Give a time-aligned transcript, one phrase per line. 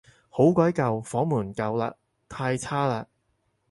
[0.31, 1.95] 好鬼舊，房門舊嘞，
[2.27, 3.05] 太差嘞